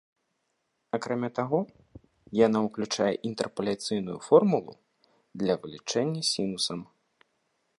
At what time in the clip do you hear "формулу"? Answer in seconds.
4.29-4.73